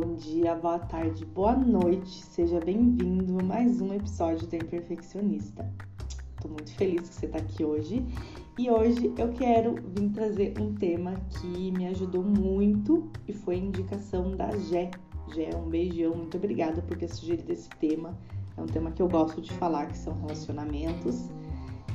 [0.00, 5.68] Bom dia, boa tarde, boa noite, seja bem-vindo a mais um episódio da Imperfeccionista.
[6.40, 8.06] Tô muito feliz que você tá aqui hoje
[8.56, 14.36] e hoje eu quero vir trazer um tema que me ajudou muito e foi indicação
[14.36, 14.92] da Gé.
[15.34, 18.16] Gé, um beijão, muito obrigada por ter sugerido esse tema.
[18.56, 21.28] É um tema que eu gosto de falar, que são relacionamentos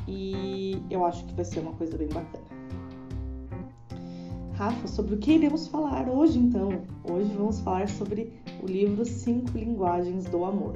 [0.09, 2.52] e eu acho que vai ser uma coisa bem bacana.
[4.55, 6.83] Rafa, sobre o que iremos falar hoje então?
[7.03, 8.31] Hoje vamos falar sobre
[8.61, 10.75] o livro Cinco Linguagens do Amor.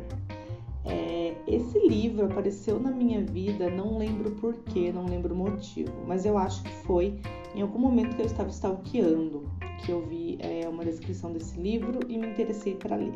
[0.84, 6.26] É, esse livro apareceu na minha vida, não lembro porquê, não lembro o motivo, mas
[6.26, 7.20] eu acho que foi
[7.54, 9.48] em algum momento que eu estava stalkeando,
[9.86, 13.14] que eu vi é, uma descrição desse livro e me interessei para ler.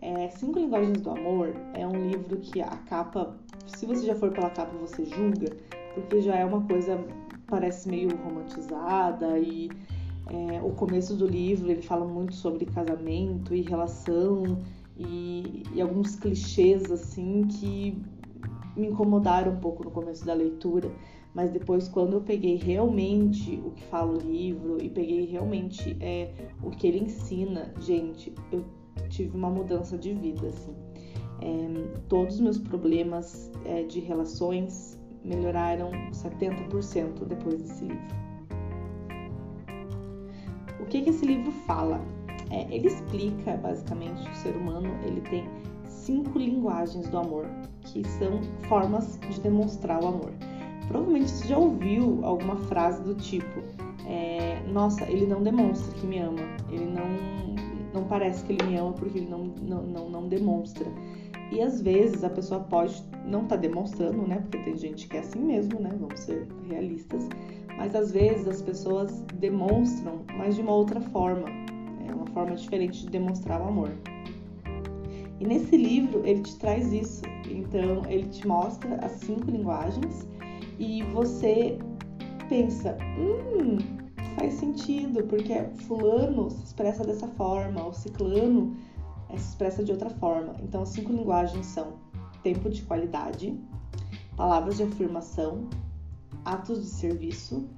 [0.00, 4.30] É, Cinco Linguagens do Amor é um livro que a capa, se você já for
[4.30, 5.54] pela capa, você julga,
[5.94, 6.98] porque já é uma coisa
[7.52, 9.68] parece meio romantizada e
[10.30, 14.58] é, o começo do livro ele fala muito sobre casamento e relação
[14.96, 18.02] e, e, alguns clichês assim que
[18.74, 20.90] me incomodaram um pouco no começo da leitura,
[21.34, 26.32] mas depois quando eu peguei realmente o que fala o livro e peguei realmente é,
[26.62, 28.64] o que ele ensina, gente, eu
[29.10, 30.74] tive uma mudança de vida assim.
[31.42, 38.22] É, todos os meus problemas é, de relações melhoraram 70% depois desse livro.
[40.80, 42.00] O que, que esse livro fala?
[42.50, 45.44] É, ele explica basicamente que o ser humano ele tem
[45.84, 47.46] cinco linguagens do amor,
[47.82, 50.32] que são formas de demonstrar o amor.
[50.88, 53.62] Provavelmente você já ouviu alguma frase do tipo:
[54.06, 58.76] é, Nossa, ele não demonstra que me ama, ele não, não parece que ele me
[58.76, 60.86] ama porque ele não, não, não, não demonstra.
[61.52, 64.38] E às vezes a pessoa pode não estar tá demonstrando, né?
[64.40, 65.90] Porque tem gente que é assim mesmo, né?
[66.00, 67.28] Vamos ser realistas.
[67.76, 71.46] Mas às vezes as pessoas demonstram, mas de uma outra forma.
[72.08, 73.90] É uma forma diferente de demonstrar o amor.
[75.38, 77.22] E nesse livro ele te traz isso.
[77.50, 80.26] Então ele te mostra as cinco linguagens
[80.78, 81.76] e você
[82.48, 83.76] pensa, hum,
[84.36, 85.54] faz sentido, porque
[85.86, 88.74] fulano se expressa dessa forma, ou ciclano
[89.38, 90.54] se expressa de outra forma.
[90.62, 91.94] Então, as cinco linguagens são
[92.42, 93.58] tempo de qualidade,
[94.36, 95.68] palavras de afirmação,
[96.44, 97.68] atos de serviço,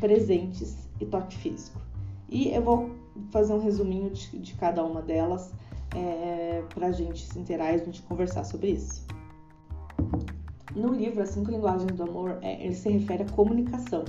[0.00, 1.80] presentes e toque físico.
[2.28, 2.90] E eu vou
[3.30, 5.52] fazer um resuminho de, de cada uma delas
[5.94, 9.06] é, para a gente se inteirar e a gente conversar sobre isso.
[10.74, 14.04] No livro As Cinco Linguagens do Amor, é, ele se refere à comunicação.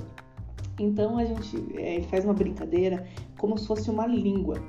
[0.78, 3.06] Então a gente é, ele faz uma brincadeira
[3.38, 4.62] como se fosse uma língua.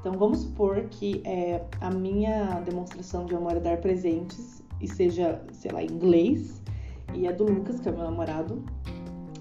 [0.00, 5.42] Então vamos supor que é, a minha demonstração de amor é dar presentes e seja,
[5.52, 6.62] sei lá, em inglês,
[7.14, 8.62] e a do Lucas, que é meu namorado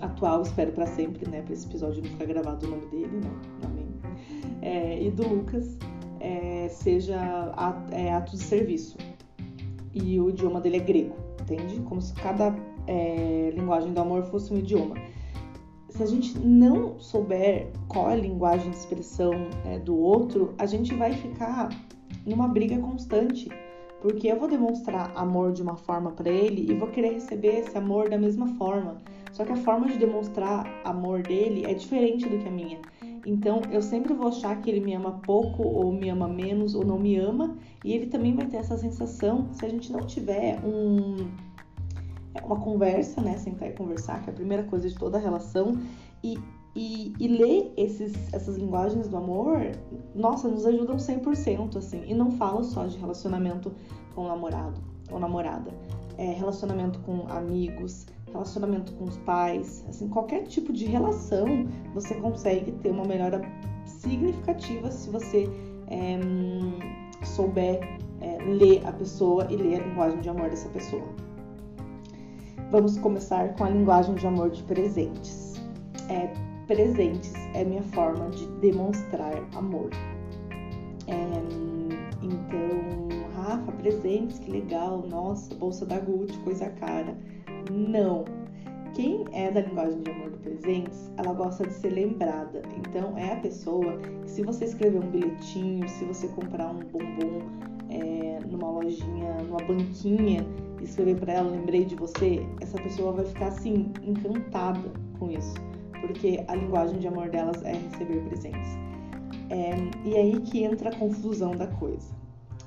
[0.01, 1.41] atual, espero para sempre, né?
[1.41, 3.31] Pra esse episódio não ficar gravado o nome dele, né?
[3.63, 3.87] Amém.
[4.61, 5.77] É, e do Lucas
[6.19, 7.53] é, seja
[7.91, 8.97] é, ato de serviço.
[9.93, 11.79] E o idioma dele é grego, entende?
[11.81, 14.95] Como se cada é, linguagem do amor fosse um idioma
[15.89, 19.31] se a gente não souber qual é a linguagem de expressão
[19.65, 21.69] é, do outro, a gente vai ficar
[22.25, 23.49] numa briga constante.
[24.01, 27.75] Porque eu vou demonstrar amor de uma forma para ele e vou querer receber esse
[27.75, 28.97] amor da mesma forma.
[29.31, 32.79] Só que a forma de demonstrar amor dele é diferente do que a minha.
[33.25, 36.85] Então eu sempre vou achar que ele me ama pouco, ou me ama menos, ou
[36.85, 40.59] não me ama, e ele também vai ter essa sensação se a gente não tiver
[40.63, 41.27] um
[42.43, 43.37] uma conversa, né?
[43.37, 45.77] Sentar e conversar, que é a primeira coisa de toda a relação.
[46.23, 46.37] E,
[46.75, 49.71] e, e ler esses, essas linguagens do amor,
[50.13, 52.03] nossa, nos ajudam 100%, assim.
[52.05, 53.71] E não falo só de relacionamento
[54.13, 54.81] com o namorado
[55.11, 55.71] ou namorada.
[56.17, 62.71] É relacionamento com amigos, relacionamento com os pais, assim, qualquer tipo de relação você consegue
[62.71, 63.41] ter uma melhora
[63.85, 65.49] significativa se você
[65.87, 66.17] é,
[67.25, 67.79] souber
[68.21, 71.26] é, ler a pessoa e ler a linguagem de amor dessa pessoa.
[72.69, 75.55] Vamos começar com a linguagem de amor de presentes.
[76.09, 76.29] É,
[76.67, 79.89] presentes é minha forma de demonstrar amor.
[81.07, 81.15] É,
[82.21, 87.17] então, Rafa, presentes, que legal, nossa, bolsa da Gucci, coisa cara.
[87.71, 88.25] Não.
[88.93, 92.63] Quem é da linguagem de amor de presentes, ela gosta de ser lembrada.
[92.79, 97.47] Então, é a pessoa que, se você escrever um bilhetinho, se você comprar um bombom
[97.89, 100.45] é, numa lojinha, numa banquinha,
[100.81, 105.53] escrever para ela, lembrei de você, essa pessoa vai ficar assim, encantada com isso,
[106.01, 108.69] porque a linguagem de amor delas é receber presentes.
[109.49, 109.71] É,
[110.03, 112.15] e aí que entra a confusão da coisa.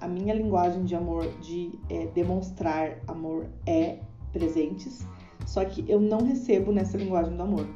[0.01, 3.99] A minha linguagem de amor, de é, demonstrar amor, é
[4.33, 5.07] presentes,
[5.47, 7.67] só que eu não recebo nessa linguagem do amor.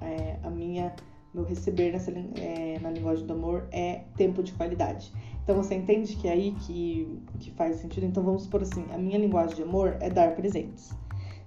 [0.00, 0.94] É, a minha
[1.32, 5.12] meu receber nessa, é, na linguagem do amor é tempo de qualidade.
[5.50, 8.06] Então você entende que é aí que, que faz sentido?
[8.06, 10.92] Então vamos por assim, a minha linguagem de amor é dar presentes.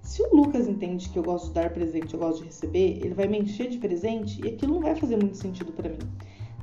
[0.02, 3.14] Se o Lucas entende que eu gosto de dar presente, eu gosto de receber, ele
[3.14, 5.98] vai me encher de presente e aquilo não vai fazer muito sentido para mim.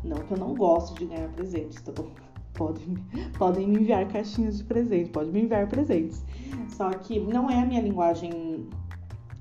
[0.04, 2.12] Não que eu não gosto de ganhar presentes, tá bom?
[2.54, 2.96] Podem,
[3.40, 6.24] podem me enviar caixinhas de presente, pode me enviar presentes.
[6.70, 8.68] Só que não é a minha linguagem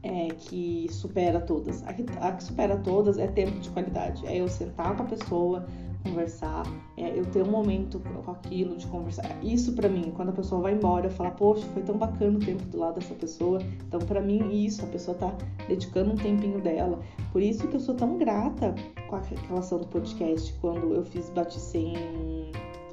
[0.02, 1.86] é, que supera todas.
[1.86, 4.26] A que, a que supera todas é tempo de qualidade.
[4.26, 5.66] É eu sentar com a pessoa,
[6.02, 6.64] conversar,
[6.96, 9.42] é, eu ter um momento com aquilo de conversar.
[9.42, 12.40] Isso para mim, quando a pessoa vai embora, eu falo, poxa, foi tão bacana o
[12.40, 13.60] tempo do lado dessa pessoa.
[13.86, 15.34] Então, para mim, isso, a pessoa tá
[15.68, 17.00] dedicando um tempinho dela.
[17.32, 18.74] Por isso que eu sou tão grata
[19.08, 22.52] com a relação do podcast, quando eu fiz bati 100,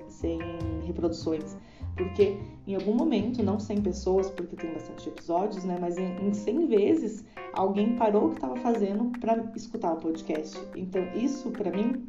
[0.09, 0.39] 100
[0.85, 1.57] reproduções.
[1.95, 2.37] Porque
[2.67, 5.77] em algum momento, não 100 pessoas, porque tem bastante episódios, né?
[5.81, 10.59] Mas em, em 100 vezes, alguém parou o que estava fazendo para escutar o podcast.
[10.75, 12.07] Então, isso para mim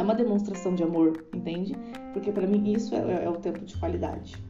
[0.00, 1.76] é uma demonstração de amor, entende?
[2.12, 4.42] Porque para mim isso é, é, o tempo de qualidade.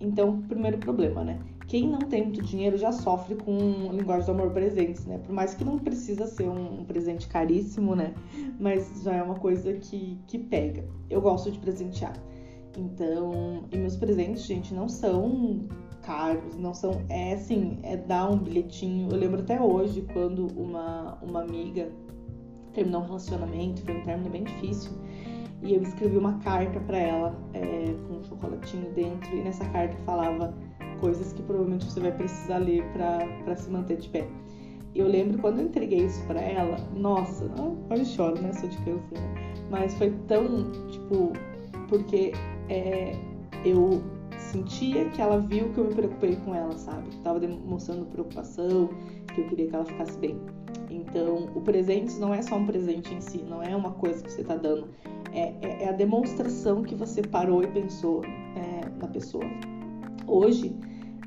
[0.00, 1.38] Então, primeiro problema, né?
[1.68, 3.52] Quem não tem muito dinheiro já sofre com
[3.92, 5.18] linguagem do amor presentes, né?
[5.18, 8.12] Por mais que não precisa ser um, um presente caríssimo, né?
[8.58, 10.84] Mas já é uma coisa que, que pega.
[11.08, 12.14] Eu gosto de presentear.
[12.76, 15.68] Então, e meus presentes, gente, não são
[16.02, 17.02] caros, não são.
[17.08, 19.08] É assim, é dar um bilhetinho.
[19.10, 21.92] Eu lembro até hoje quando uma, uma amiga
[22.72, 24.92] terminou um relacionamento, foi um término bem difícil.
[25.62, 29.96] E eu escrevi uma carta para ela é, com um chocolatinho dentro, e nessa carta
[30.04, 30.54] falava
[31.00, 34.26] coisas que provavelmente você vai precisar ler para se manter de pé.
[34.94, 37.48] Eu lembro quando eu entreguei isso para ela, nossa,
[37.86, 38.52] quase choro, né?
[38.52, 39.54] Sou de câncer, né?
[39.70, 41.32] Mas foi tão, tipo,
[41.88, 42.32] porque
[42.68, 43.14] é,
[43.64, 44.02] eu
[44.36, 47.08] sentia que ela viu que eu me preocupei com ela, sabe?
[47.08, 48.88] Que tava demonstrando preocupação,
[49.32, 50.36] que eu queria que ela ficasse bem.
[51.10, 54.30] Então, o presente não é só um presente em si, não é uma coisa que
[54.30, 54.88] você está dando,
[55.32, 59.44] é, é, é, a demonstração que você parou e pensou é, na pessoa.
[60.26, 60.74] Hoje,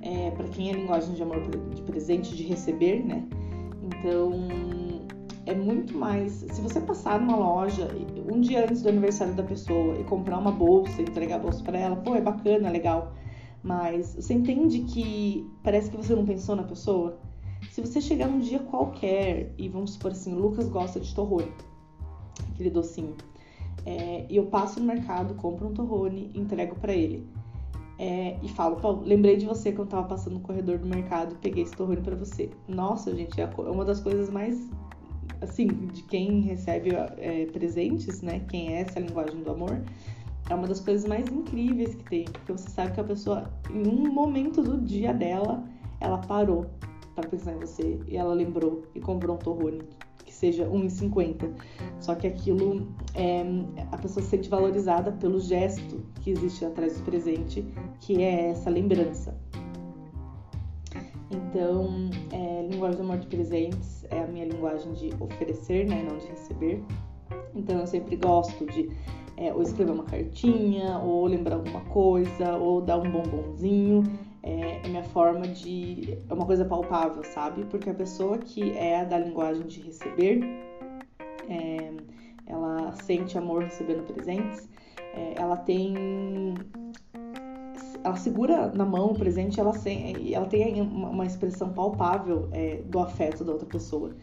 [0.01, 1.41] é, para quem é linguagem de amor
[1.75, 3.27] de presente, de receber, né?
[3.83, 4.31] Então,
[5.45, 6.31] é muito mais.
[6.31, 7.89] Se você passar numa loja
[8.31, 11.77] um dia antes do aniversário da pessoa e comprar uma bolsa, entregar a bolsa para
[11.77, 13.13] ela, pô, é bacana, é legal.
[13.61, 17.19] Mas você entende que parece que você não pensou na pessoa?
[17.71, 21.51] Se você chegar num dia qualquer e vamos supor assim, o Lucas gosta de torrone,
[22.53, 23.15] aquele docinho,
[23.85, 27.27] é, eu passo no mercado, compro um torrone, entrego para ele.
[27.99, 31.63] É, e falo, Pô, lembrei de você quando tava passando no corredor do mercado, peguei
[31.63, 32.49] esse torrone para você.
[32.67, 34.69] Nossa, gente, é, é uma das coisas mais
[35.41, 38.41] assim, de quem recebe é, presentes, né?
[38.49, 39.81] Quem é essa linguagem do amor,
[40.49, 43.87] é uma das coisas mais incríveis que tem, porque você sabe que a pessoa, em
[43.87, 45.63] um momento do dia dela,
[45.99, 46.65] ela parou
[47.15, 49.83] para pensar em você e ela lembrou e comprou um torrone
[50.25, 51.51] que seja 1,50.
[51.99, 53.43] Só que aquilo é,
[53.91, 57.65] a pessoa se sente valorizada pelo gesto que existe atrás do presente,
[57.99, 59.37] que é essa lembrança.
[61.29, 66.17] Então, é, linguagem do amor de presentes é a minha linguagem de oferecer, né, não
[66.17, 66.83] de receber.
[67.55, 68.91] Então, eu sempre gosto de
[69.35, 74.03] é, ou escrever uma cartinha, ou lembrar alguma coisa, ou dar um bombonzinho
[74.43, 76.17] é, a minha forma de.
[76.29, 77.63] É uma coisa palpável, sabe?
[77.65, 80.41] Porque a pessoa que é da linguagem de receber,
[81.47, 81.93] é,
[82.45, 84.67] ela sente amor recebendo presentes,
[85.13, 86.53] é, ela tem.
[88.03, 89.71] Ela segura na mão o presente ela,
[90.33, 94.13] ela tem uma, uma expressão palpável é, do afeto da outra pessoa.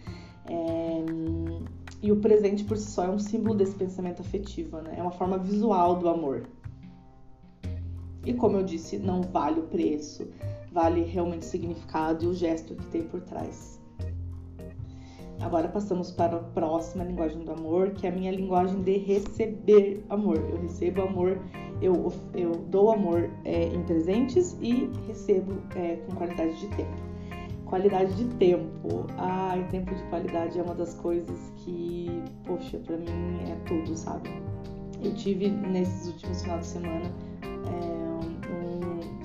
[0.47, 1.03] É,
[2.03, 4.97] e o presente por si só é um símbolo desse pensamento afetivo, né?
[4.99, 6.47] É uma forma visual do amor.
[8.25, 10.29] E como eu disse, não vale o preço,
[10.73, 13.81] vale realmente o significado e o gesto que tem por trás.
[15.41, 20.05] Agora passamos para a próxima linguagem do amor, que é a minha linguagem de receber
[20.11, 20.37] amor.
[20.37, 21.41] Eu recebo amor,
[21.81, 27.11] eu, eu dou amor é, em presentes e recebo é, com qualidade de tempo.
[27.65, 29.07] Qualidade de tempo.
[29.17, 33.07] Ai, tempo de qualidade é uma das coisas que, poxa, para mim
[33.51, 34.29] é tudo, sabe?
[35.03, 37.11] Eu tive nesses últimos finais de semana
[37.43, 38.10] é,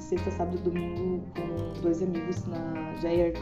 [0.05, 3.33] sexta, sábado e domingo com dois amigos na Jair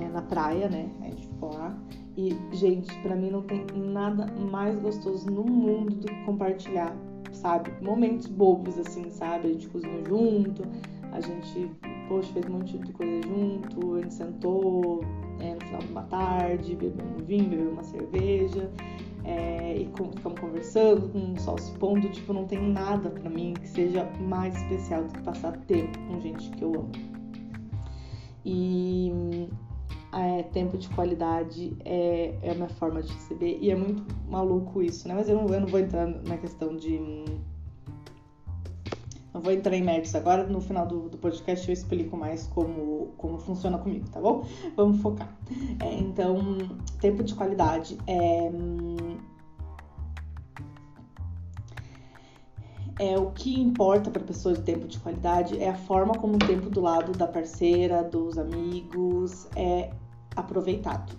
[0.00, 0.88] é, na praia, né?
[1.00, 1.76] A gente ficou lá.
[2.16, 6.94] E, gente, para mim não tem nada mais gostoso no mundo do que compartilhar,
[7.32, 7.72] sabe?
[7.82, 9.48] Momentos bobos, assim, sabe?
[9.48, 10.62] A gente cozinhou junto,
[11.10, 11.70] a gente,
[12.08, 15.00] poxa, fez um monte de coisa junto, a gente sentou
[15.40, 18.70] é, no final de uma tarde, bebeu um vinho, bebeu uma cerveja
[19.24, 23.68] é, e ficamos conversando com sol se pondo, tipo, não tem nada para mim que
[23.68, 26.92] seja mais especial do que passar tempo com gente que eu amo.
[28.44, 29.48] E
[30.12, 33.58] é, tempo de qualidade é, é a minha forma de receber.
[33.60, 35.14] E é muito maluco isso, né?
[35.14, 37.00] Mas eu não, eu não vou entrar na questão de.
[39.32, 40.46] Não vou entrar em méritos agora.
[40.46, 44.44] No final do, do podcast eu explico mais como, como funciona comigo, tá bom?
[44.76, 45.34] Vamos focar.
[45.80, 46.58] É, então,
[47.00, 48.50] tempo de qualidade é.
[53.02, 56.38] É o que importa para pessoa de tempo de qualidade é a forma como o
[56.38, 59.90] tempo do lado da parceira, dos amigos é
[60.36, 61.12] aproveitado.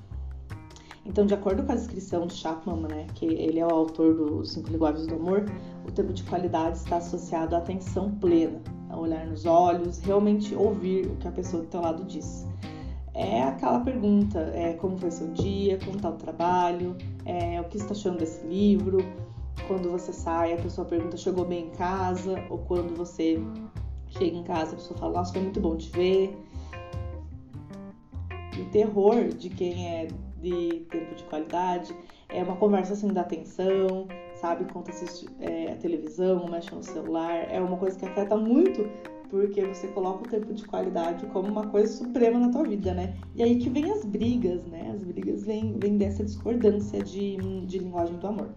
[1.05, 4.53] Então, de acordo com a descrição do Chapman, né, que ele é o autor dos
[4.53, 5.43] Cinco Linguagens do Amor,
[5.85, 11.07] o tempo de qualidade está associado à atenção plena, a olhar nos olhos, realmente ouvir
[11.07, 12.47] o que a pessoa do teu lado diz.
[13.13, 17.75] É aquela pergunta, é como foi seu dia, como está o trabalho, é, o que
[17.75, 18.99] está achando desse livro,
[19.67, 23.39] quando você sai, a pessoa pergunta chegou bem em casa, ou quando você
[24.10, 26.38] chega em casa, a pessoa fala, nossa, foi muito bom te ver.
[28.60, 30.07] O terror de quem é
[30.39, 31.95] de tempo de qualidade
[32.29, 34.65] é uma conversa assim da atenção, sabe?
[34.72, 38.88] Quando assiste é, a televisão, mexe no celular, é uma coisa que afeta muito
[39.29, 43.15] porque você coloca o tempo de qualidade como uma coisa suprema na tua vida, né?
[43.33, 44.91] E aí que vem as brigas, né?
[44.93, 48.53] As brigas vêm, vêm dessa discordância de, de linguagem do amor.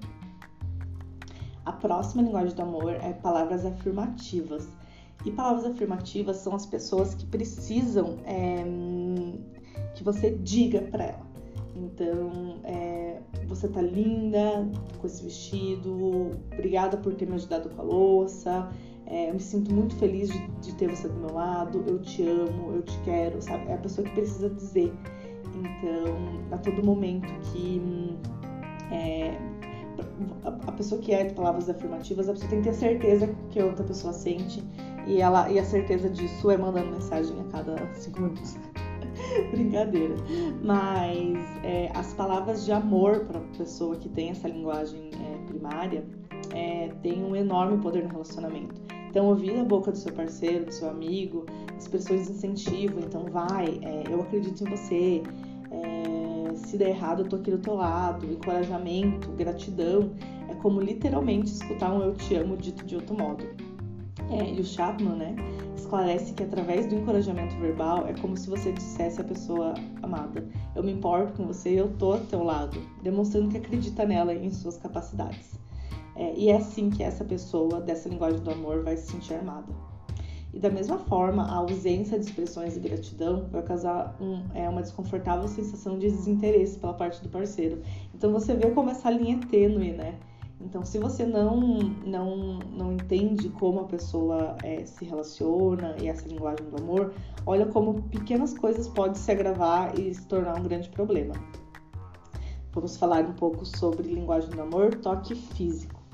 [1.66, 4.68] A próxima linguagem do amor é palavras afirmativas.
[5.24, 8.64] E palavras afirmativas são as pessoas que precisam é,
[9.96, 11.26] que você diga para ela.
[11.74, 14.68] Então, é, você tá linda
[14.98, 18.70] com esse vestido, obrigada por ter me ajudado com a louça,
[19.06, 22.22] é, eu me sinto muito feliz de, de, ter você do meu lado, eu te
[22.22, 23.68] amo, eu te quero, sabe?
[23.68, 24.92] É a pessoa que precisa dizer.
[25.54, 26.16] Então,
[26.52, 28.16] a todo momento que
[28.90, 29.36] é,
[30.66, 33.66] a pessoa que é de palavras afirmativas, a pessoa tem que ter certeza que a
[33.66, 34.62] outra pessoa sente
[35.06, 38.56] e ela e a certeza disso é mandando mensagem a cada cinco minutos.
[39.50, 40.14] Brincadeira.
[40.62, 46.04] Mas é, as palavras de amor para a pessoa que tem essa linguagem é, primária
[46.54, 48.74] é, tem um enorme poder no relacionamento.
[49.08, 51.46] Então, ouvir da boca do seu parceiro, do seu amigo,
[51.78, 55.22] expressões de incentivo, então vai, é, eu acredito em você,
[56.56, 60.10] se der errado, eu tô aqui do teu lado, encorajamento, gratidão,
[60.48, 63.44] é como literalmente escutar um eu te amo dito de outro modo.
[64.30, 65.36] É, e o Chapman, né,
[65.76, 70.44] esclarece que através do encorajamento verbal é como se você dissesse à pessoa amada:
[70.74, 74.34] Eu me importo com você e eu tô ao teu lado, demonstrando que acredita nela
[74.34, 75.58] e em suas capacidades.
[76.16, 79.72] É, e é assim que essa pessoa dessa linguagem do amor vai se sentir amada.
[80.56, 84.80] E da mesma forma, a ausência de expressões de gratidão vai causar um, é, uma
[84.80, 87.82] desconfortável sensação de desinteresse pela parte do parceiro.
[88.14, 90.18] Então você vê como essa linha é tênue, né?
[90.58, 91.60] Então, se você não,
[92.06, 97.12] não, não entende como a pessoa é, se relaciona e essa linguagem do amor,
[97.44, 101.34] olha como pequenas coisas podem se agravar e se tornar um grande problema.
[102.72, 106.05] Vamos falar um pouco sobre linguagem do amor, toque físico.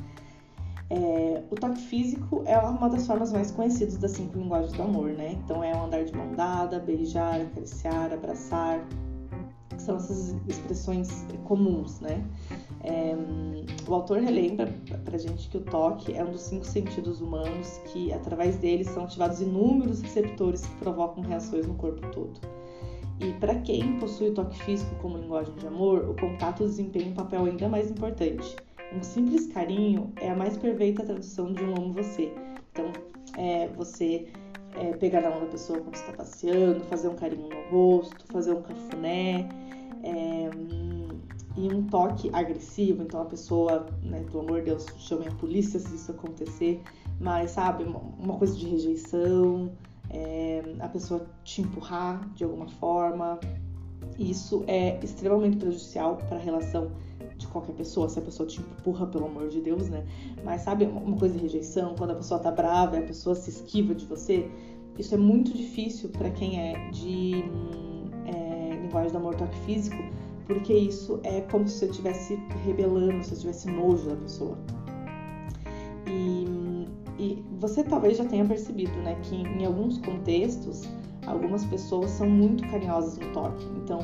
[0.95, 5.09] É, o toque físico é uma das formas mais conhecidas das cinco linguagens do amor,
[5.13, 5.33] né?
[5.43, 8.87] Então é o andar de mão dada, beijar, acariciar, abraçar,
[9.71, 12.23] que são essas expressões comuns, né?
[12.85, 13.17] É,
[13.89, 14.71] o autor relembra
[15.03, 19.05] pra gente que o toque é um dos cinco sentidos humanos que, através dele, são
[19.05, 22.39] ativados inúmeros receptores que provocam reações no corpo todo.
[23.19, 27.47] E para quem possui toque físico como linguagem de amor, o contato desempenha um papel
[27.47, 28.55] ainda mais importante
[28.95, 32.33] um simples carinho é a mais perfeita tradução de um amo você.
[32.73, 32.93] Então,
[33.37, 34.29] é você
[34.77, 38.53] é, pegar na mão da pessoa quando está passeando, fazer um carinho no rosto, fazer
[38.53, 39.49] um cafuné,
[40.03, 40.51] é,
[41.57, 43.03] e um toque agressivo.
[43.03, 46.81] Então, a pessoa, né, pelo amor de Deus, chame a polícia se isso acontecer,
[47.21, 49.71] mas sabe, uma coisa de rejeição,
[50.11, 53.39] é, a pessoa te empurrar de alguma forma.
[54.19, 56.91] Isso é extremamente prejudicial para a relação
[57.43, 60.05] de qualquer pessoa, se a pessoa te empurra, pelo amor de Deus, né?
[60.45, 63.51] Mas sabe uma coisa de rejeição, quando a pessoa tá brava e a pessoa se
[63.51, 64.49] esquiva de você?
[64.99, 67.45] Isso é muito difícil para quem é de
[68.27, 70.03] é, linguagem do amor toque físico,
[70.47, 74.59] porque isso é como se você estivesse rebelando, se você tivesse nojo da pessoa.
[76.07, 76.87] E,
[77.19, 80.83] e você talvez já tenha percebido, né, que em alguns contextos,
[81.27, 83.65] algumas pessoas são muito carinhosas no toque.
[83.77, 84.01] Então,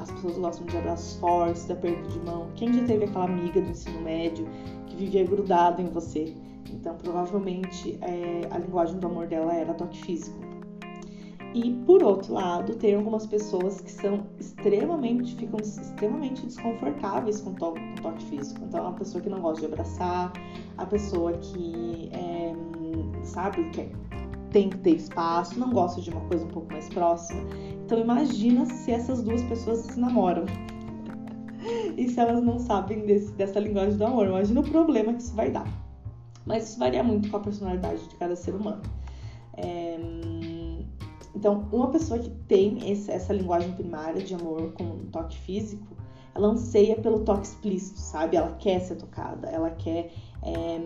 [0.00, 2.48] as pessoas gostam de abraços fortes, de aperto de mão.
[2.56, 4.46] Quem já teve aquela amiga do ensino médio
[4.86, 6.34] que vivia grudada em você?
[6.70, 10.38] Então, provavelmente, é, a linguagem do amor dela era toque físico.
[11.52, 17.74] E por outro lado, tem algumas pessoas que são extremamente, ficam extremamente desconfortáveis com, to
[18.00, 18.60] toque físico.
[18.64, 20.32] Então, a pessoa que não gosta de abraçar,
[20.78, 22.54] a pessoa que, é,
[23.24, 23.90] sabe, que
[24.52, 27.42] tem que ter espaço, não gosta de uma coisa um pouco mais próxima.
[27.90, 30.44] Então imagina se essas duas pessoas se namoram.
[31.98, 34.28] e se elas não sabem desse, dessa linguagem do amor.
[34.28, 35.66] Imagina o problema que isso vai dar.
[36.46, 38.80] Mas isso varia muito com a personalidade de cada ser humano.
[39.56, 39.98] É...
[41.34, 45.96] Então, uma pessoa que tem esse, essa linguagem primária de amor com um toque físico,
[46.32, 48.36] ela anseia pelo toque explícito, sabe?
[48.36, 50.12] Ela quer ser tocada, ela quer
[50.44, 50.78] é,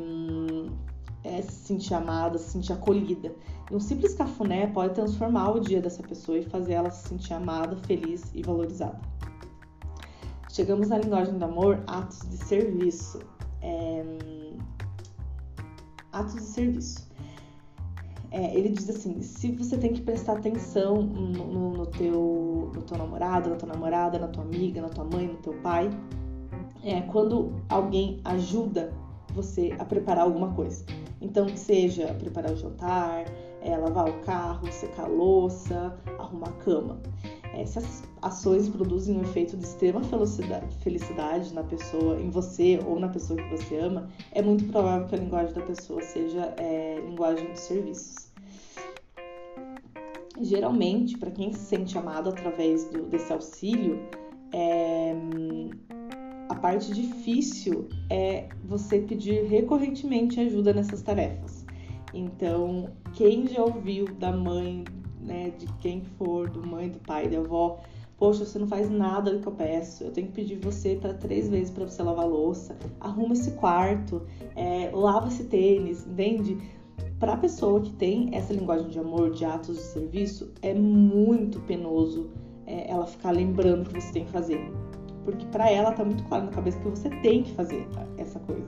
[1.65, 3.35] se sentir amada, se sentir acolhida.
[3.71, 7.33] E um simples cafuné pode transformar o dia dessa pessoa e fazer ela se sentir
[7.33, 9.01] amada, feliz e valorizada.
[10.51, 13.19] Chegamos na linguagem do amor, atos de serviço.
[13.63, 14.05] É...
[16.13, 17.09] Atos de serviço.
[18.31, 22.83] É, ele diz assim: se você tem que prestar atenção no, no, no, teu, no
[22.83, 25.89] teu namorado, na tua namorada, na tua amiga, na tua mãe, no teu pai,
[26.83, 28.93] é quando alguém ajuda
[29.33, 30.85] você a preparar alguma coisa.
[31.25, 33.25] Então, seja preparar o jantar,
[33.63, 37.01] é, lavar o carro, secar a louça, arrumar a cama.
[37.55, 40.03] Essas ações produzem um efeito de extrema
[40.83, 45.15] felicidade na pessoa, em você ou na pessoa que você ama, é muito provável que
[45.15, 48.31] a linguagem da pessoa seja é, linguagem de serviços.
[50.43, 53.99] Geralmente, para quem se sente amado através do, desse auxílio,
[54.53, 55.15] é,
[56.49, 61.65] a parte difícil é você pedir recorrentemente ajuda nessas tarefas.
[62.13, 64.85] Então, quem já ouviu da mãe,
[65.21, 67.81] né, de quem for, do mãe, do pai, da avó,
[68.17, 71.15] poxa, você não faz nada do que eu peço, eu tenho que pedir você para
[71.15, 74.23] três vezes para você lavar louça, arruma esse quarto,
[74.55, 76.57] é, lava esse tênis, entende?
[77.19, 81.59] Para a pessoa que tem essa linguagem de amor, de atos de serviço, é muito
[81.61, 82.31] penoso
[82.67, 84.61] é, ela ficar lembrando que você tem que fazer.
[85.25, 87.87] Porque para ela tá muito claro na cabeça que você tem que fazer
[88.19, 88.67] essa coisa.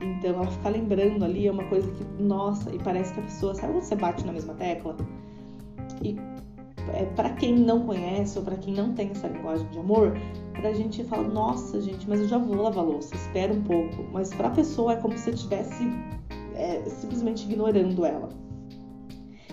[0.00, 3.54] Então ela ficar lembrando ali é uma coisa que, nossa, e parece que a pessoa,
[3.54, 4.96] sabe quando você bate na mesma tecla?
[6.02, 6.16] E
[6.92, 10.12] é, para quem não conhece ou para quem não tem essa linguagem de amor,
[10.52, 14.04] pra gente fala, nossa, gente, mas eu já vou lavar louça, espera um pouco.
[14.12, 15.84] Mas pra pessoa é como se você estivesse
[16.54, 18.28] é, simplesmente ignorando ela.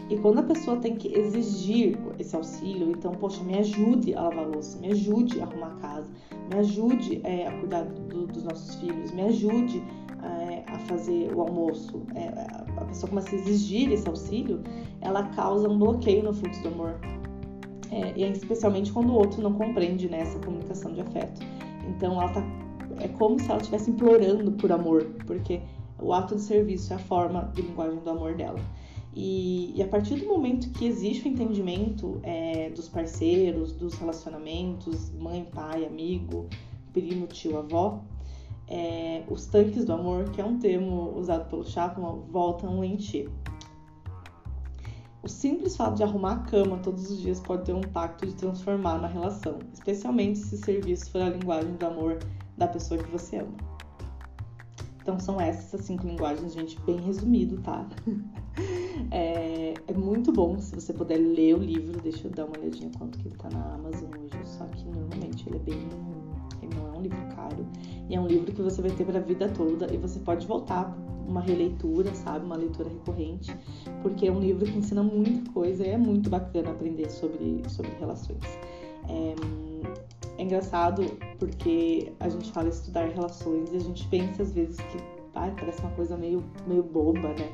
[0.09, 4.47] E quando a pessoa tem que exigir esse auxílio, então, poxa, me ajude a lavar
[4.47, 6.11] louça, me ajude a arrumar a casa,
[6.51, 9.81] me ajude é, a cuidar do, dos nossos filhos, me ajude
[10.21, 12.01] é, a fazer o almoço.
[12.15, 12.27] É,
[12.77, 14.61] a pessoa começa a exigir esse auxílio,
[15.01, 16.99] ela causa um bloqueio no fluxo do amor.
[17.91, 21.41] É, e especialmente quando o outro não compreende né, essa comunicação de afeto.
[21.87, 22.43] Então ela tá,
[22.99, 25.61] é como se ela estivesse implorando por amor, porque
[25.99, 28.59] o ato de serviço é a forma de linguagem do amor dela.
[29.15, 35.11] E, e, a partir do momento que existe o entendimento é, dos parceiros, dos relacionamentos,
[35.11, 36.47] mãe, pai, amigo,
[36.91, 38.01] primo, tio, avó,
[38.67, 43.29] é, os tanques do amor, que é um termo usado pelo Chapman, voltam a encher.
[45.21, 48.33] O simples fato de arrumar a cama todos os dias pode ter um impacto de
[48.33, 52.19] transformar na relação, especialmente se serviço for a linguagem do amor
[52.57, 53.55] da pessoa que você ama.
[55.01, 57.87] Então são essas as cinco linguagens, gente, bem resumido, tá?
[59.11, 61.99] É, é, muito bom se você puder ler o livro.
[62.01, 64.37] Deixa eu dar uma olhadinha quanto que ele tá na Amazon hoje.
[64.45, 65.87] Só que normalmente ele é bem.
[66.61, 67.65] Ele não é um livro caro.
[68.09, 69.93] E é um livro que você vai ter pra vida toda.
[69.93, 70.95] E você pode voltar
[71.27, 72.45] uma releitura, sabe?
[72.45, 73.55] Uma leitura recorrente.
[74.01, 77.91] Porque é um livro que ensina muita coisa e é muito bacana aprender sobre, sobre
[77.99, 78.43] relações.
[79.07, 79.35] É,
[80.37, 81.03] é engraçado
[81.37, 84.97] porque a gente fala estudar relações e a gente pensa às vezes que
[85.35, 87.51] ai, parece uma coisa meio, meio boba, né?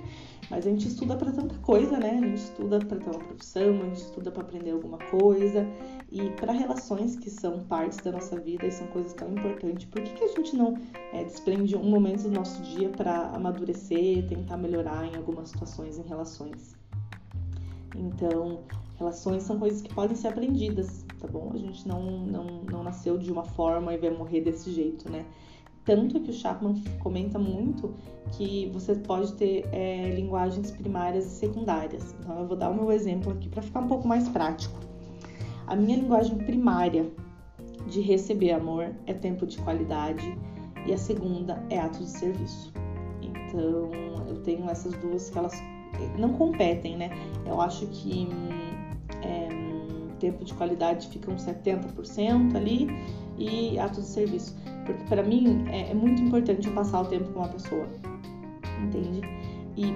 [0.50, 2.10] Mas a gente estuda para tanta coisa, né?
[2.10, 5.68] A gente estuda para ter uma profissão, a gente estuda para aprender alguma coisa
[6.12, 9.86] e para relações que são partes da nossa vida e são coisas tão importantes.
[9.86, 10.76] Por que, que a gente não
[11.14, 16.04] é, desprende um momento do nosso dia para amadurecer, tentar melhorar em algumas situações em
[16.04, 16.76] relações?
[17.96, 18.62] Então,
[18.98, 21.52] relações são coisas que podem ser aprendidas, tá bom?
[21.54, 25.26] A gente não, não, não nasceu de uma forma e vai morrer desse jeito, né?
[25.90, 27.96] Tanto que o Chapman comenta muito
[28.34, 32.16] que você pode ter é, linguagens primárias e secundárias.
[32.20, 34.78] Então, eu vou dar o meu exemplo aqui para ficar um pouco mais prático.
[35.66, 37.12] A minha linguagem primária
[37.88, 40.38] de receber amor é tempo de qualidade
[40.86, 42.72] e a segunda é ato de serviço.
[43.20, 43.90] Então,
[44.28, 45.60] eu tenho essas duas que elas
[46.20, 47.10] não competem, né?
[47.48, 48.28] Eu acho que
[49.24, 49.50] é,
[50.20, 52.88] tempo de qualidade fica uns 70% ali
[53.40, 54.56] e ato de serviço.
[54.94, 57.88] Porque para mim é, é, muito importante eu passar o tempo com uma pessoa,
[58.84, 59.22] entende?
[59.78, 59.96] E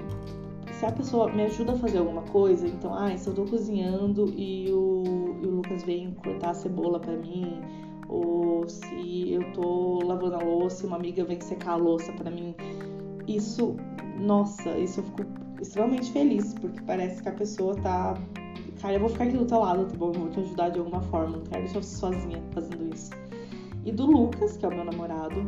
[0.72, 4.32] se a pessoa me ajuda a fazer alguma coisa, então, ah, se eu tô cozinhando
[4.36, 7.60] e o, e o Lucas vem cortar a cebola para mim,
[8.08, 12.30] ou se eu tô lavando a louça e uma amiga vem secar a louça para
[12.30, 12.54] mim,
[13.26, 13.76] isso,
[14.18, 15.24] nossa, isso eu fico
[15.60, 18.14] extremamente feliz, porque parece que a pessoa tá
[18.84, 20.08] cara, eu vou ficar aqui do teu lado, tá bom?
[20.08, 23.10] Eu vou te ajudar de alguma forma, não quero deixar você sozinha fazendo isso.
[23.84, 25.40] E do Lucas, que é o meu namorado,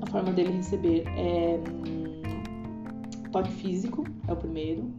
[0.00, 2.22] a forma dele receber é hum,
[3.30, 4.90] toque físico, é o primeiro,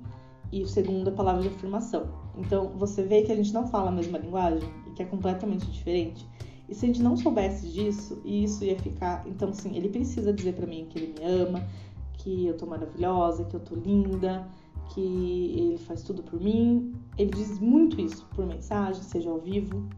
[0.51, 2.07] e o segundo é palavra de afirmação.
[2.37, 5.65] Então você vê que a gente não fala a mesma linguagem e que é completamente
[5.71, 6.27] diferente.
[6.69, 9.27] E se a gente não soubesse disso, isso ia ficar.
[9.27, 11.67] Então, sim, ele precisa dizer para mim que ele me ama,
[12.13, 14.47] que eu tô maravilhosa, que eu tô linda,
[14.93, 16.93] que ele faz tudo por mim.
[17.17, 19.89] Ele diz muito isso por mensagem, seja ao vivo.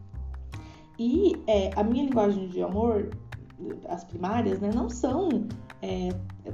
[0.98, 3.10] E é, a minha linguagem de amor,
[3.88, 5.46] as primárias, né, não são
[5.82, 6.10] é,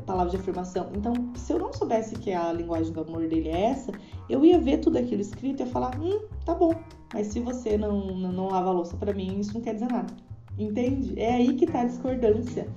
[0.06, 0.90] palavras de afirmação.
[0.96, 3.92] Então, se eu não soubesse que a linguagem do amor dele é essa,
[4.28, 6.74] eu ia ver tudo aquilo escrito e ia falar, hum, tá bom.
[7.12, 9.90] Mas se você não, não, não lava a louça para mim, isso não quer dizer
[9.90, 10.12] nada.
[10.58, 11.18] Entende?
[11.18, 12.68] É aí que tá a discordância.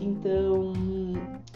[0.00, 0.72] Então,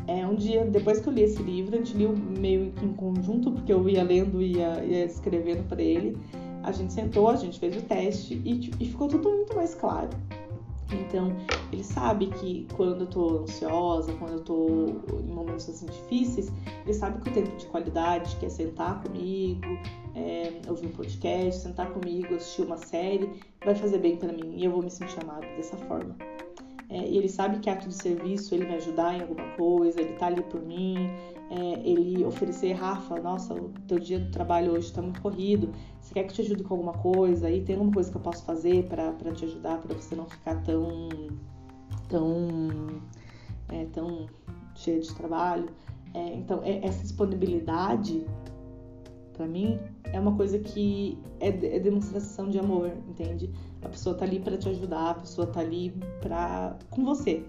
[0.06, 2.92] é, um dia, depois que eu li esse livro, a gente liu meio que em
[2.92, 6.16] conjunto, porque eu ia lendo e ia, ia escrevendo para ele.
[6.62, 10.11] A gente sentou, a gente fez o teste e, e ficou tudo muito mais claro.
[10.92, 11.35] Então,
[11.72, 14.87] ele sabe que quando eu tô ansiosa, quando eu tô
[15.20, 16.53] em momentos assim difíceis,
[16.85, 19.66] ele sabe que o tempo de qualidade, que é sentar comigo,
[20.14, 23.31] é, ouvir um podcast, sentar comigo, assistir uma série,
[23.64, 26.14] vai fazer bem para mim e eu vou me sentir amado dessa forma.
[26.92, 30.12] É, e ele sabe que ato de serviço, ele me ajudar em alguma coisa, ele
[30.12, 31.09] tá ali por mim,
[31.50, 36.12] é, ele oferecer, Rafa, nossa, o teu dia do trabalho hoje tá muito corrido, você
[36.12, 37.50] quer que eu te ajude com alguma coisa?
[37.50, 40.62] E tem alguma coisa que eu posso fazer para te ajudar, para você não ficar
[40.64, 41.09] tão,
[42.11, 42.68] tão,
[43.70, 44.26] é, tão
[44.74, 45.70] cheia de trabalho?
[46.12, 48.26] É, então, é, essa disponibilidade,
[49.33, 49.78] para mim,
[50.12, 53.50] é uma coisa que é, é, demonstração de amor, entende?
[53.83, 57.45] A pessoa tá ali para te ajudar, a pessoa tá ali pra, com você.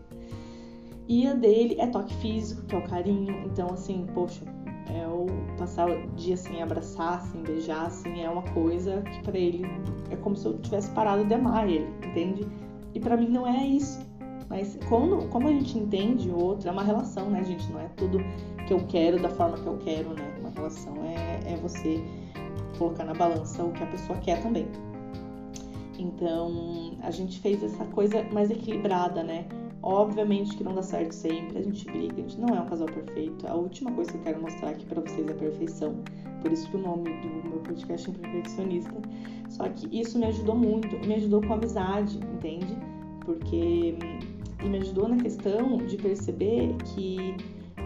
[1.08, 3.44] E a dele é toque físico, que é o carinho.
[3.46, 4.44] Então, assim, poxa,
[4.90, 9.38] é o passar o dia sem abraçar, sem beijar, assim, é uma coisa que para
[9.38, 9.66] ele
[10.10, 12.48] é como se eu tivesse parado de amar ele, entende?
[12.94, 14.00] E para mim não é isso.
[14.50, 17.72] Mas como, como a gente entende o outro, é uma relação, né, gente?
[17.72, 18.20] Não é tudo
[18.68, 20.36] que eu quero da forma que eu quero, né?
[20.40, 22.04] Uma relação é, é você
[22.78, 24.68] colocar na balança o que a pessoa quer também.
[26.02, 29.46] Então, a gente fez essa coisa mais equilibrada, né?
[29.82, 32.88] Obviamente que não dá certo sempre, a gente briga, a gente não é um casal
[32.88, 33.46] perfeito.
[33.46, 35.96] A última coisa que eu quero mostrar aqui para vocês é a perfeição.
[36.42, 38.94] Por isso que o nome do meu podcast é Imperfeccionista.
[39.50, 42.78] Só que isso me ajudou muito, me ajudou com amizade, entende?
[43.26, 43.96] Porque
[44.64, 47.36] me ajudou na questão de perceber que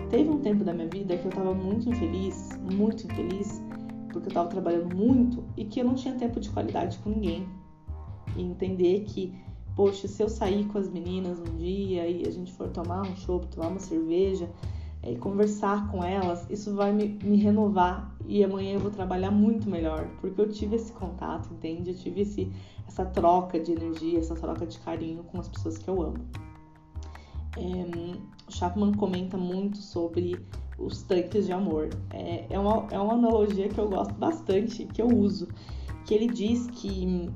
[0.10, 3.62] teve um tempo da minha vida que eu tava muito infeliz, muito infeliz,
[4.12, 7.48] porque eu tava trabalhando muito e que eu não tinha tempo de qualidade com ninguém.
[8.36, 9.34] E entender que
[9.78, 13.16] poxa, se eu sair com as meninas um dia e a gente for tomar um
[13.16, 14.50] chopp, tomar uma cerveja
[15.04, 19.30] é, e conversar com elas, isso vai me, me, renovar e amanhã eu vou trabalhar
[19.30, 21.92] muito melhor, porque eu tive esse contato, entende?
[21.92, 22.52] Eu tive esse,
[22.88, 26.26] essa troca de energia, essa troca de carinho com as pessoas que eu amo.
[27.56, 30.44] É, o Chapman comenta muito sobre
[30.80, 31.90] os tanques de amor.
[32.10, 35.48] É, é, uma, é uma analogia que eu gosto bastante, que eu uso,
[36.04, 37.30] que ele diz que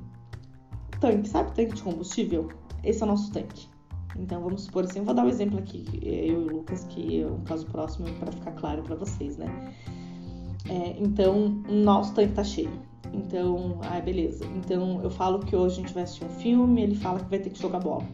[1.02, 2.48] tanque, sabe tanque de combustível?
[2.84, 3.68] Esse é o nosso tanque.
[4.16, 7.22] Então vamos supor assim, eu vou dar um exemplo aqui, eu e o Lucas, que
[7.22, 9.74] é um caso próximo para ficar claro para vocês, né?
[10.68, 12.70] É, então, nosso tanque tá cheio.
[13.12, 14.44] Então, ah, beleza.
[14.56, 17.38] Então eu falo que hoje a gente vai assistir um filme, ele fala que vai
[17.40, 18.06] ter que jogar bola.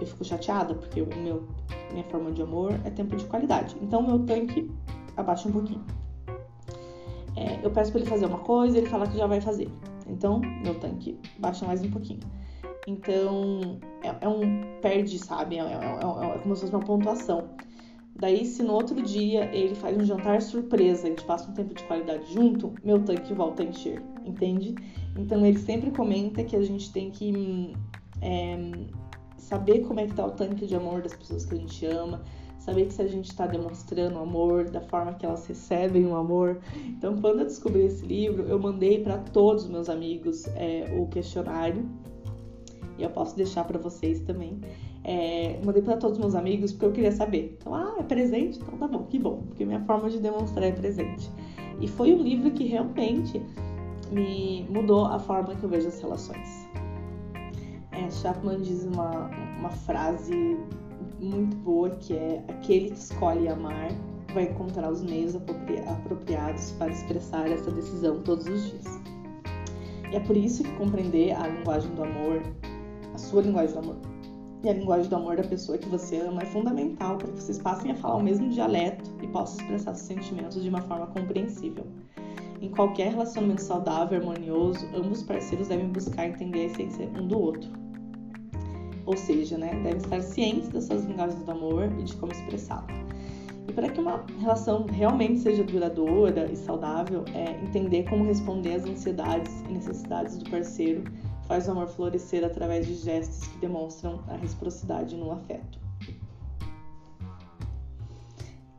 [0.00, 1.46] Eu fico chateada porque o meu
[1.92, 3.76] minha forma de amor é tempo de qualidade.
[3.80, 4.68] Então meu tanque
[5.16, 5.84] abaixa um pouquinho.
[7.36, 9.70] É, eu peço para ele fazer uma coisa, ele fala que já vai fazer.
[10.06, 12.20] Então, meu tanque baixa mais um pouquinho.
[12.86, 15.56] Então, é, é um perde, sabe?
[15.56, 17.48] É, é, é, é, como se fosse uma pontuação.
[18.16, 21.74] Daí, se no outro dia ele faz um jantar surpresa, a gente passa um tempo
[21.74, 24.74] de qualidade junto, meu tanque volta a encher, entende?
[25.18, 27.74] Então, ele sempre comenta que a gente tem que
[28.22, 28.56] é,
[29.36, 32.22] saber como é que tá o tanque de amor das pessoas que a gente ama,
[32.64, 36.58] saber que se a gente está demonstrando amor, da forma que elas recebem o amor.
[36.86, 41.06] Então, quando eu descobri esse livro, eu mandei para todos os meus amigos é, o
[41.08, 41.86] questionário
[42.96, 44.58] e eu posso deixar para vocês também.
[45.02, 47.58] É, mandei para todos os meus amigos porque eu queria saber.
[47.60, 48.58] Então, ah, é presente?
[48.58, 51.30] Então tá bom, que bom, porque minha forma de demonstrar é presente.
[51.80, 53.42] E foi um livro que realmente
[54.10, 56.66] me mudou a forma que eu vejo as relações.
[57.92, 60.56] É, Chapman diz uma, uma frase
[61.24, 63.88] muito boa que é aquele que escolhe amar
[64.32, 69.00] vai encontrar os meios apropriados para expressar essa decisão todos os dias.
[70.10, 72.42] E é por isso que compreender a linguagem do amor,
[73.14, 73.96] a sua linguagem do amor,
[74.64, 77.58] e a linguagem do amor da pessoa que você ama é fundamental para que vocês
[77.58, 81.86] passem a falar o mesmo dialeto e possam expressar seus sentimentos de uma forma compreensível.
[82.62, 87.83] em qualquer relacionamento saudável, harmonioso, ambos parceiros devem buscar entender a essência um do outro.
[89.06, 92.86] Ou seja, né, devem estar cientes das suas linguagens do amor e de como expressá-lo.
[93.68, 98.84] E para que uma relação realmente seja duradoura e saudável, é entender como responder às
[98.84, 101.04] ansiedades e necessidades do parceiro
[101.46, 105.78] faz o amor florescer através de gestos que demonstram a reciprocidade no afeto.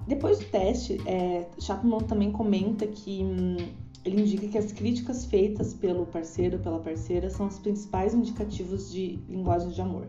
[0.07, 3.57] Depois do teste, é, Chapman também comenta que hum,
[4.05, 8.91] ele indica que as críticas feitas pelo parceiro ou pela parceira são os principais indicativos
[8.91, 10.07] de linguagem de amor.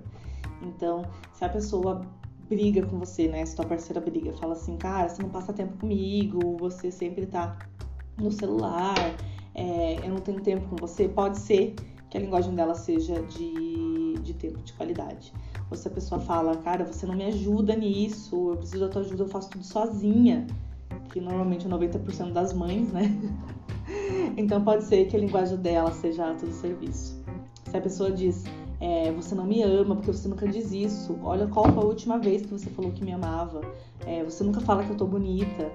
[0.63, 2.07] Então, se a pessoa
[2.49, 3.45] briga com você, né?
[3.45, 7.59] Se tua parceira briga, fala assim, cara, você não passa tempo comigo, você sempre tá
[8.19, 8.95] no celular,
[9.55, 11.75] é, eu não tenho tempo com você, pode ser
[12.11, 15.33] que a linguagem dela seja de, de tempo de qualidade.
[15.71, 19.03] Ou se a pessoa fala, cara, você não me ajuda nisso, eu preciso da tua
[19.03, 20.47] ajuda, eu faço tudo sozinha.
[21.11, 23.11] Que normalmente é 90% das mães, né?
[24.37, 27.23] então pode ser que a linguagem dela seja ato de serviço.
[27.65, 28.45] Se a pessoa diz,
[28.81, 32.19] é, você não me ama porque você nunca diz isso, olha qual foi a última
[32.19, 33.61] vez que você falou que me amava,
[34.07, 35.71] é, você nunca fala que eu tô bonita.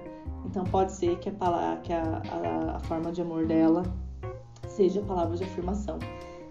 [0.45, 3.83] Então pode ser que a, que a, a, a forma de amor dela
[4.67, 5.99] seja palavras de afirmação.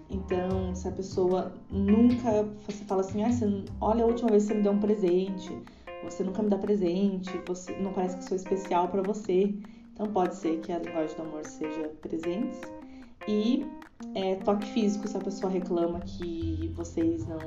[0.09, 2.45] Então, se a pessoa nunca
[2.85, 5.57] fala assim, ah, você, olha a última vez que você me deu um presente,
[6.03, 9.53] você nunca me dá presente, você não parece que sou especial para você.
[9.93, 12.59] Então, pode ser que a linguagem do amor seja presentes.
[13.27, 13.65] E
[14.15, 17.39] é, toque físico, se a pessoa reclama que vocês não,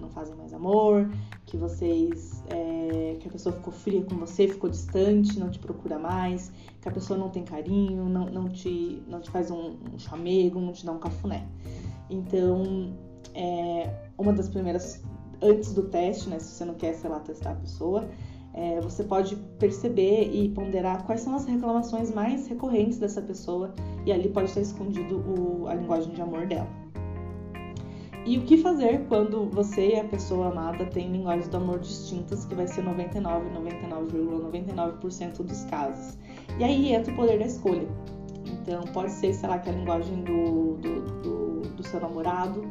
[0.00, 1.08] não fazem mais amor,
[1.46, 2.42] que vocês.
[2.48, 6.88] É, que a pessoa ficou fria com você, ficou distante, não te procura mais, que
[6.88, 10.72] a pessoa não tem carinho, não, não, te, não te faz um, um chamego, não
[10.72, 11.46] te dá um cafuné.
[12.10, 12.94] Então,
[13.34, 15.02] é, uma das primeiras,
[15.44, 18.08] antes do teste, né, se você não quer, sei lá, testar a pessoa,
[18.54, 23.74] é, você pode perceber e ponderar quais são as reclamações mais recorrentes dessa pessoa
[24.06, 26.68] e ali pode estar escondido o, a linguagem de amor dela.
[28.26, 32.46] E o que fazer quando você e a pessoa amada têm linguagens do amor distintas,
[32.46, 36.16] que vai ser 99, 99,99% ,99 dos casos.
[36.58, 37.86] E aí entra o poder da escolha.
[38.46, 42.62] Então, pode ser, sei lá, que a linguagem do, do, do, do seu namorado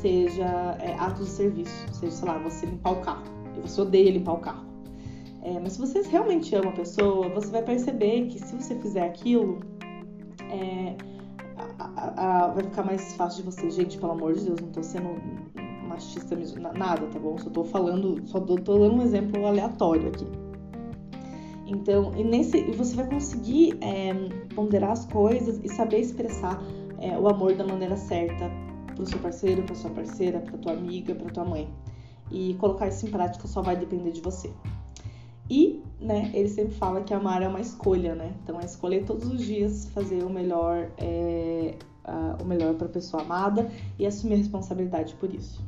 [0.00, 3.22] seja é, atos de serviço, seja, sei lá, você limpar o carro.
[3.56, 4.66] E você odeia limpar o carro.
[5.42, 9.02] É, mas se você realmente ama a pessoa, você vai perceber que se você fizer
[9.02, 9.60] aquilo,
[10.50, 10.96] é,
[11.78, 13.70] a, a, a, vai ficar mais fácil de você.
[13.70, 15.16] Gente, pelo amor de Deus, não tô sendo
[15.86, 16.36] machista,
[16.76, 17.38] nada, tá bom?
[17.38, 20.26] Só tô falando, só tô, tô dando um exemplo aleatório aqui.
[21.66, 24.14] Então, e nesse, e você vai conseguir é,
[24.54, 26.62] ponderar as coisas e saber expressar
[26.98, 28.50] é, o amor da maneira certa
[28.98, 31.72] para o seu parceiro, para sua parceira, para tua amiga, para tua mãe.
[32.30, 34.50] E colocar isso em prática só vai depender de você.
[35.48, 38.34] E, né, ele sempre fala que amar é uma escolha, né?
[38.42, 41.76] Então é escolher todos os dias fazer o melhor, é,
[42.42, 45.62] o melhor para a pessoa amada e assumir a responsabilidade por isso.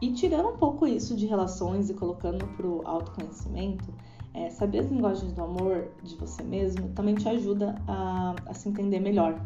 [0.00, 3.92] E tirando um pouco isso de relações e colocando para o autoconhecimento,
[4.34, 8.68] é, saber as linguagens do amor de você mesmo também te ajuda a, a, se
[8.68, 9.40] entender melhor.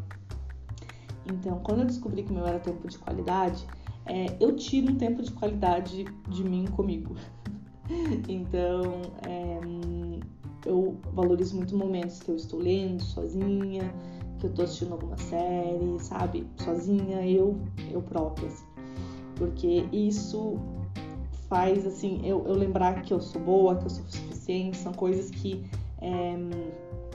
[1.31, 3.67] Então, quando eu descobri que o meu era tempo de qualidade,
[4.07, 7.15] é, eu tiro um tempo de qualidade de mim comigo.
[8.29, 9.61] então, é,
[10.67, 13.93] eu valorizo muito momentos que eu estou lendo sozinha,
[14.39, 16.47] que eu estou assistindo alguma série, sabe?
[16.59, 17.59] Sozinha, eu,
[17.91, 18.49] eu própria.
[18.49, 18.65] Assim.
[19.37, 20.59] Porque isso
[21.49, 25.31] faz, assim, eu, eu lembrar que eu sou boa, que eu sou suficiente, são coisas
[25.31, 25.65] que
[26.01, 26.37] é,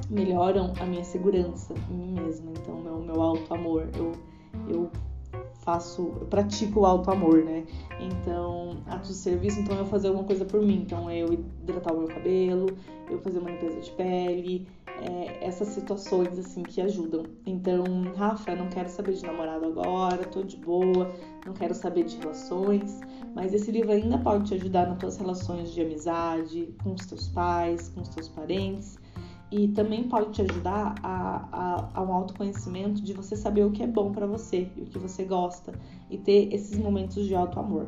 [0.09, 2.51] melhoram a minha segurança em mim mesma.
[2.51, 4.11] Então, meu, meu auto-amor, eu,
[4.67, 4.91] eu
[5.63, 7.65] faço, eu pratico o auto-amor, né?
[7.99, 10.81] Então, atos de serviço, então eu fazer alguma coisa por mim.
[10.85, 12.67] Então, eu hidratar o meu cabelo,
[13.09, 14.67] eu fazer uma limpeza de pele,
[15.01, 17.23] é, essas situações assim que ajudam.
[17.45, 17.83] Então,
[18.15, 21.11] Rafa, não quero saber de namorado agora, tô de boa,
[21.45, 23.01] não quero saber de relações,
[23.35, 27.27] mas esse livro ainda pode te ajudar nas tuas relações de amizade, com os teus
[27.29, 28.97] pais, com os teus parentes.
[29.55, 33.83] E também pode te ajudar a, a, a um autoconhecimento de você saber o que
[33.83, 35.71] é bom para você e o que você gosta
[36.09, 37.85] e ter esses momentos de auto amor.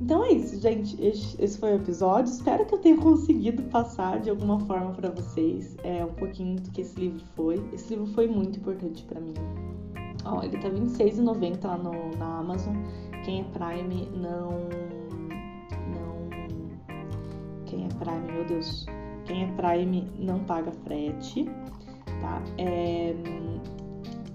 [0.00, 0.96] Então é isso, gente.
[0.98, 2.32] Esse foi o episódio.
[2.32, 6.70] Espero que eu tenha conseguido passar de alguma forma para vocês é, um pouquinho do
[6.70, 7.62] que esse livro foi.
[7.74, 9.34] Esse livro foi muito importante para mim.
[10.24, 12.74] Ó, ele tá R$26,90 lá no, na Amazon.
[13.26, 14.52] Quem é Prime não.
[15.92, 16.30] Não.
[17.66, 18.86] Quem é Prime, meu Deus.
[19.26, 21.44] Quem é Prime não paga frete,
[22.20, 22.42] tá?
[22.58, 23.14] É,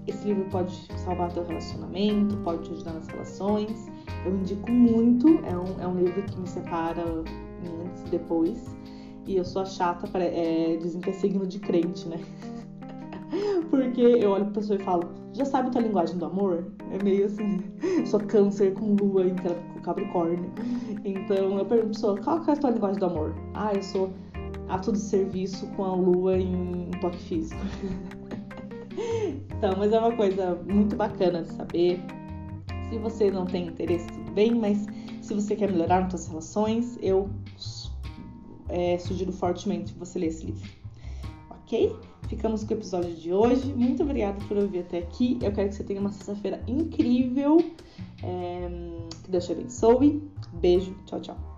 [0.06, 3.90] esse livro pode salvar teu relacionamento, pode te ajudar nas relações.
[4.24, 8.76] Eu indico muito, é um, é um livro que me separa antes e depois.
[9.26, 12.18] E eu sou a chata, é, dizem que é signo de crente, né?
[13.70, 16.72] Porque eu olho pra pessoa e falo, já sabe tua linguagem do amor?
[16.90, 17.60] É meio assim,
[18.06, 19.36] sou câncer com lua em
[19.82, 20.50] capricórnio.
[21.04, 23.34] Então eu pergunto pra pessoa, qual que é a tua linguagem do amor?
[23.54, 24.10] Ah, eu sou
[24.70, 27.60] ato de serviço com a lua em toque físico.
[29.56, 32.00] então, mas é uma coisa muito bacana de saber.
[32.88, 34.86] Se você não tem interesse, tudo bem, mas
[35.20, 37.28] se você quer melhorar nas suas relações, eu
[38.68, 40.68] é, sugiro fortemente você ler esse livro.
[41.50, 41.94] Ok?
[42.28, 43.72] Ficamos com o episódio de hoje.
[43.74, 45.38] Muito obrigada por ouvir até aqui.
[45.42, 47.58] Eu quero que você tenha uma sexta-feira incrível.
[48.22, 48.68] É,
[49.24, 50.22] que Deus te abençoe.
[50.52, 50.94] Beijo.
[51.06, 51.49] Tchau, tchau.